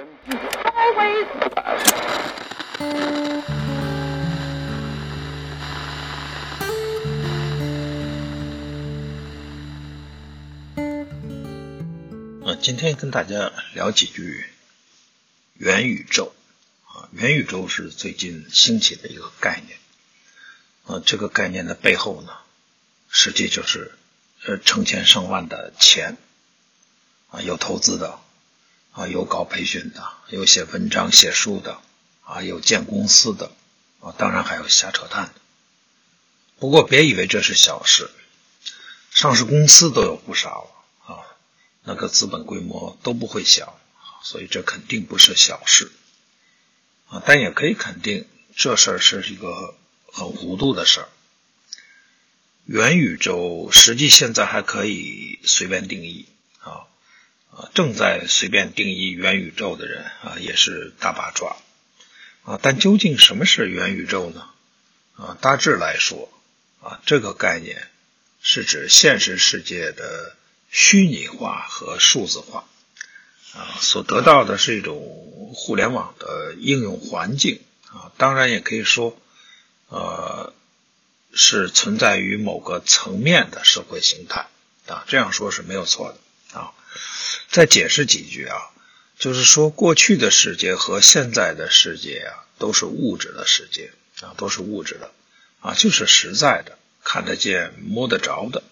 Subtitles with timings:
[0.00, 0.06] 呃，
[12.62, 14.46] 今天跟大家聊几句
[15.54, 16.32] 元宇宙
[16.86, 19.78] 啊，元宇宙是最近兴起的一个概念。
[20.86, 22.32] 啊，这个概念的背后呢，
[23.10, 23.92] 实际就是
[24.46, 26.16] 呃成千上万的钱
[27.28, 28.18] 啊，有投资的
[28.92, 31.80] 啊，有搞培训的，有写文章写书的
[32.22, 33.52] 啊，有建公司的
[34.00, 35.34] 啊，当然还有瞎扯淡的。
[36.58, 38.10] 不过别以为这是小事，
[39.10, 40.70] 上市公司都有不少
[41.06, 41.22] 啊，
[41.84, 43.78] 那个资本规模都不会小，
[44.22, 45.90] 所以这肯定不是小事
[47.08, 47.22] 啊。
[47.24, 49.74] 但也可以肯定，这事儿是一个。
[50.12, 51.08] 很糊涂的事儿。
[52.64, 56.26] 元宇宙实际现在还可以随便定义
[56.58, 56.89] 啊
[57.50, 61.56] 啊，正在随便定义元宇宙的人啊也是大把抓
[62.44, 62.58] 啊。
[62.62, 64.48] 但究竟什么是元宇宙呢？
[65.16, 66.32] 啊，大致来说
[66.80, 67.88] 啊，这个概念
[68.40, 70.36] 是指现实世界的
[70.70, 72.64] 虚拟化和数字化
[73.54, 78.12] 啊，所得到的是一种互联网的应用环境啊。
[78.16, 79.20] 当然也可以说。
[79.92, 80.54] 呃，
[81.34, 84.46] 是存在于某个层面的社会形态
[84.86, 86.18] 啊，这样说是没有错的。
[87.48, 88.56] 再解释几句啊，
[89.18, 95.10] 就是说过去的世界和现在的世界啊，都是物质的世界啊，都是物质的
[95.60, 98.62] 啊，就是实在的，看得见、摸得着的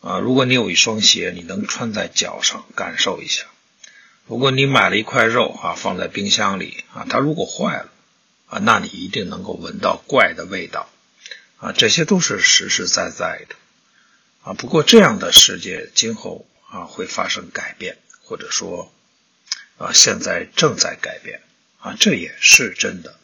[0.00, 0.18] 啊。
[0.18, 3.44] 如果你有一双鞋，你能穿在脚上感受一下；
[4.26, 7.90] 如果你买了一块肉啊，放在冰箱里啊，它如果坏了。
[8.46, 10.88] 啊，那你一定能够闻到怪的味道，
[11.56, 13.56] 啊，这些都是实实在在的，
[14.42, 18.92] 啊，不过这样的世界今后啊会发生改变，或者说
[19.78, 21.42] 啊现在正在改变，
[21.78, 23.18] 啊，这也是真的，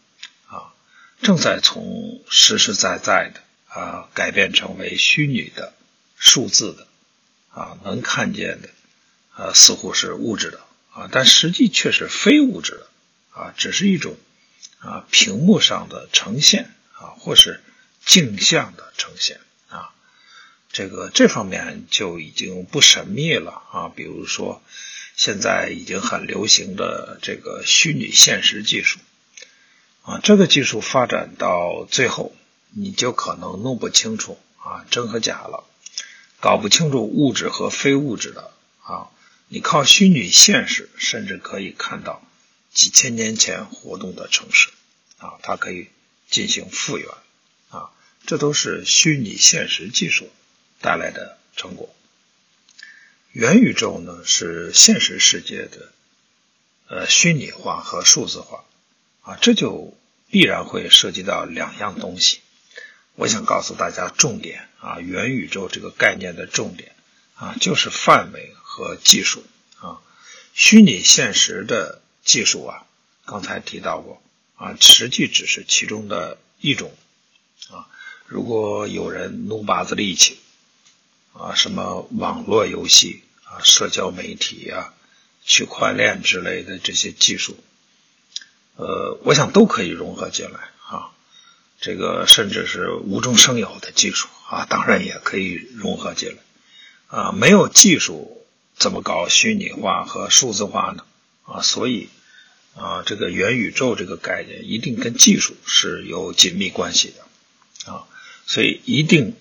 [0.47, 0.75] 啊，
[1.23, 5.73] 正在从实实在在的啊改变成为虚拟的、
[6.17, 6.87] 数字的，
[7.51, 8.69] 啊，能看见的，
[9.35, 10.61] 啊，似乎是物质的，
[10.93, 12.87] 啊，但实际却是非物质的，
[13.33, 14.17] 啊，只是一种。
[14.83, 17.63] 啊，屏幕上的呈现啊，或是
[18.07, 19.93] 镜像的呈现啊，
[20.73, 23.89] 这个这方面就已经不神秘了啊。
[23.89, 24.63] 比如说，
[25.17, 28.99] 现在已经很流行的这个虚拟现实技术
[30.03, 32.35] 啊，这个技术发展到最后，
[32.71, 35.65] 你就可能弄不清楚啊真和假了，
[36.41, 38.53] 搞不清楚物质和非物质的
[38.83, 39.11] 啊。
[39.49, 42.23] 你靠虚拟现实，甚至可以看到。
[42.73, 44.69] 几千年前活动的城市
[45.19, 45.89] 啊，它可以
[46.31, 47.09] 进行复原
[47.69, 47.91] 啊，
[48.25, 50.31] 这都是虚拟现实技术
[50.81, 51.95] 带来的成果。
[53.33, 55.93] 元宇宙呢是现实世界的
[56.89, 58.65] 呃虚拟化和数字化
[59.23, 59.97] 啊，这就
[60.31, 62.41] 必然会涉及到两样东西。
[63.15, 66.95] 我想告诉大家重点啊，元宇宙这个概念的重点
[67.35, 69.45] 啊，就是范围和技术
[69.79, 70.01] 啊，
[70.55, 72.01] 虚拟现实的。
[72.23, 72.87] 技术啊，
[73.25, 74.23] 刚才提到过
[74.55, 76.95] 啊，实际只是其中的一种
[77.71, 77.89] 啊。
[78.27, 80.39] 如果有人努把子力气
[81.33, 84.95] 啊，什么网络游戏啊、社交媒体啊、
[85.45, 87.57] 区块链之类的这些技术，
[88.77, 91.11] 呃，我想都可以融合进来啊。
[91.81, 96.37] 这个甚至是无中生有的技术啊，当然也可以融合进来
[97.07, 97.33] 啊。
[97.33, 101.05] 没有技术怎么搞虚拟化和数字化呢？
[101.45, 102.11] 啊，所以
[102.77, 108.05] 啊，这个元宇宙这个概念一定跟技术是有紧密关系的啊，
[108.47, 109.35] 所以一定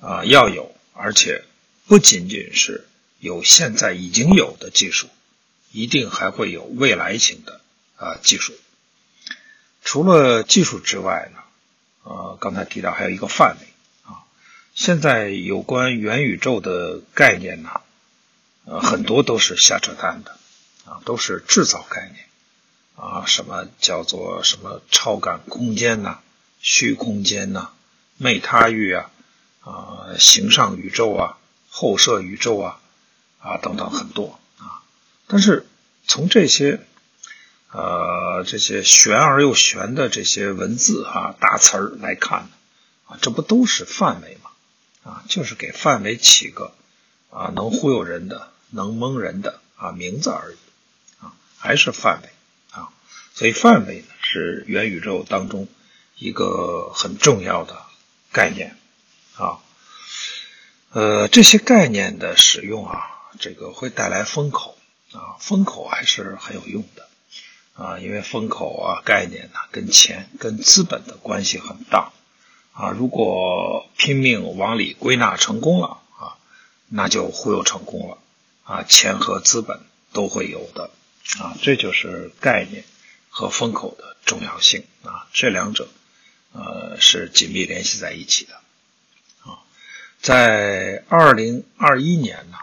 [0.00, 1.44] 啊要有，而且
[1.86, 2.86] 不仅仅是
[3.18, 5.08] 有现在已经有的技术，
[5.72, 7.60] 一定还会有未来型的
[7.96, 8.52] 啊技术。
[9.82, 11.40] 除了技术之外呢，
[12.04, 13.66] 呃，刚才提到还有一个范围
[14.04, 14.24] 啊，
[14.74, 17.80] 现在有关元宇宙的概念呢，
[18.64, 20.36] 呃，很多都是瞎扯淡的。
[20.86, 22.24] 啊，都是制造概念
[22.96, 26.20] 啊，什么叫做什么超感空间呐、
[26.60, 27.70] 虚空间呐、
[28.16, 29.10] 媚他域啊、
[29.70, 31.38] 啊形上宇宙啊、
[31.68, 32.80] 后设宇宙啊
[33.38, 34.82] 啊等等很多啊。
[35.26, 35.66] 但是
[36.06, 36.80] 从这些
[37.70, 42.48] 呃这些玄而又玄的这些文字啊大词儿来看呢
[43.06, 44.50] 啊，这不都是范围吗？
[45.02, 46.74] 啊，就是给范围起个
[47.30, 50.56] 啊能忽悠人的、能蒙人的啊名字而已
[51.24, 51.32] 啊。
[51.56, 52.28] 还是范围
[52.72, 52.90] 啊，
[53.34, 55.68] 所以范围呢是元宇宙当中
[56.16, 57.82] 一个很重要的
[58.32, 58.76] 概念
[59.40, 59.58] 啊。
[60.92, 64.76] 呃，这些概念的使用啊，这个会带来风口
[65.12, 67.08] 啊，风口还是很有用的
[67.74, 72.12] 啊，因为风口啊概念呢跟钱跟资本的关系很大
[72.72, 76.36] 啊，如果拼命往里归纳成功了啊，
[76.88, 78.18] 那就忽悠成功了
[78.64, 79.80] 啊，钱和资本
[80.12, 80.90] 都会有的
[81.38, 82.84] 啊，这就是概念
[83.28, 85.88] 和风口的重要性啊，这两者
[86.52, 88.60] 呃是紧密联系在一起的，
[90.20, 92.56] 在二零二一年呢。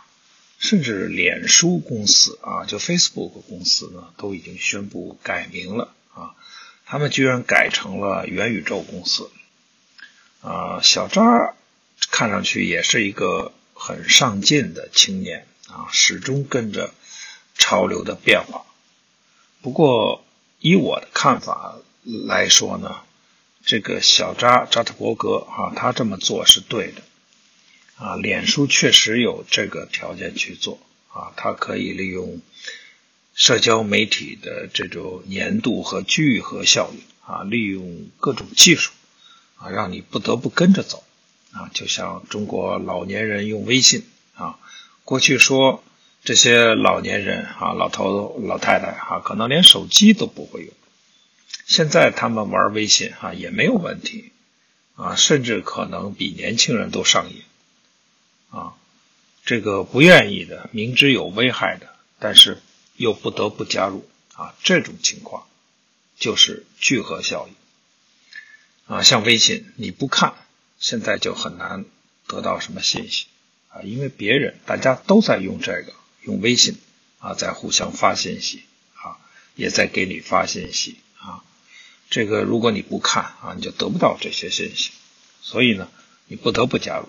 [0.59, 6.33] 甚至脸书公司啊，就 Facebook 公司呢，都已经宣布改名了啊。
[6.83, 9.29] 他们居然改成了元宇宙公司
[10.41, 10.79] 啊。
[10.81, 11.53] 小扎
[12.09, 16.91] 看上去也是一个很上进的青年啊，始终跟着
[17.55, 18.65] 潮流的变化。
[19.61, 20.25] 不过，
[20.59, 23.01] 以我的看法来说呢，
[23.63, 27.03] 这个小扎扎特伯格啊，他这么做是对的。
[27.97, 30.79] 啊，脸书确实有这个条件去做
[31.09, 32.41] 啊，它可以利用
[33.33, 38.91] 社交媒体的这种粘度和聚合效应啊，利用各种技术
[39.55, 41.03] 啊，让你不得不跟着走
[41.51, 41.71] 啊。
[41.73, 44.05] 就像中国老年人用微信
[44.35, 44.59] 啊，
[45.03, 45.83] 过去说
[46.23, 50.73] 这些老年人啊，老头老太太哈，可能连手机都不会用，
[51.65, 54.31] 现在他们玩微信哈也没有问题
[54.93, 57.41] 啊，甚至可能比年轻人都上瘾。
[58.57, 58.73] 啊，
[59.45, 62.59] 这个不愿意的，明知有危害的，但是
[62.95, 65.47] 又不得不加入啊，这种情况
[66.17, 67.55] 就是聚合效应
[68.95, 69.03] 啊。
[69.03, 70.33] 像微信，你不看，
[70.79, 71.85] 现在就很难
[72.25, 73.27] 得到什么信息
[73.69, 75.93] 啊，因为别人大家都在用这个，
[76.23, 76.77] 用微信
[77.19, 78.63] 啊，在互相发信息
[78.95, 79.21] 啊，
[79.55, 81.43] 也在给你发信息啊。
[82.09, 84.91] 这个如果你不看啊，你就得不到这些信息，
[85.41, 85.91] 所以呢，
[86.25, 87.07] 你不得不加入。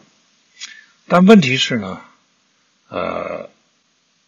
[1.08, 2.04] 但问题是呢，
[2.88, 3.50] 呃，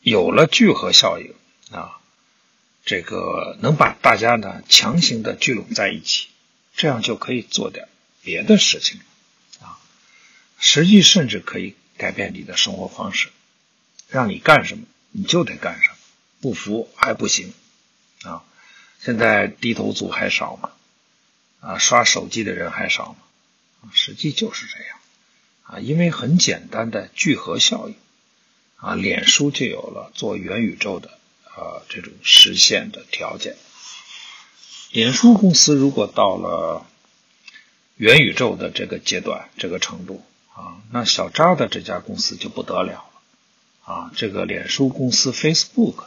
[0.00, 1.34] 有了聚合效应
[1.70, 2.00] 啊，
[2.86, 6.28] 这个能把大家呢强行的聚拢在一起，
[6.74, 7.88] 这样就可以做点
[8.22, 9.00] 别的事情
[9.60, 9.78] 啊，
[10.58, 13.28] 实际甚至可以改变你的生活方式，
[14.08, 15.96] 让你干什么你就得干什么，
[16.40, 17.52] 不服还不行
[18.22, 18.42] 啊。
[19.02, 20.70] 现在低头族还少吗？
[21.60, 23.90] 啊，刷手机的人还少吗？
[23.92, 24.99] 实际就是这样。
[25.70, 27.94] 啊，因为很简单的聚合效应，
[28.74, 31.10] 啊，脸书就有了做元宇宙的
[31.44, 33.54] 啊这种实现的条件。
[34.90, 36.84] 脸书公司如果到了
[37.94, 46.06] 元宇宙的这个阶段、这个程度啊，那小扎的这家公司就不得了了啊，这个脸书公司 Facebook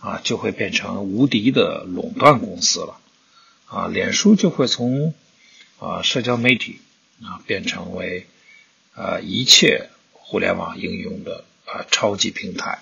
[0.00, 3.00] 啊就会变成无敌的垄断公司了
[3.64, 5.14] 啊，脸书就会从
[5.78, 6.82] 啊社交媒体
[7.22, 8.26] 啊变成为。
[8.98, 12.80] 啊，一切互联网应用的啊超级平台，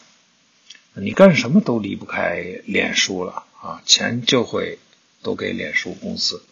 [0.95, 4.79] 你干什么都离不开脸书了啊，钱就会
[5.23, 6.43] 都给脸书公司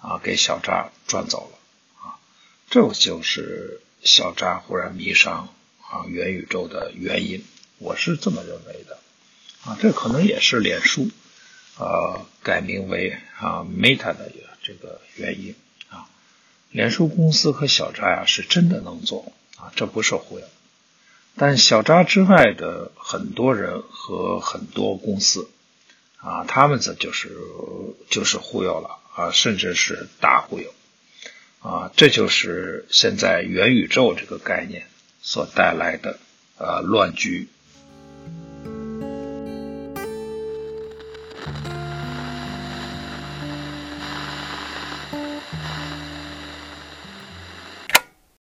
[0.00, 1.58] 啊，给小扎赚走了
[2.02, 2.18] 啊，
[2.68, 7.44] 这就是小扎忽然迷上啊元宇宙的原因，
[7.78, 8.98] 我是这么认为的
[9.64, 11.08] 啊，这可能也是脸书
[11.78, 15.54] 啊改名为啊 Meta 的这个原因。
[16.74, 20.44] 脸书公司和小扎呀是真的能做啊，这不是忽悠。
[21.36, 25.48] 但小扎之外的很多人和很多公司
[26.16, 27.30] 啊，他们这就是
[28.10, 30.74] 就是忽悠了啊，甚至是大忽悠
[31.60, 31.92] 啊。
[31.94, 34.88] 这就是现在元宇宙这个概念
[35.22, 36.18] 所带来的
[36.58, 37.46] 呃乱局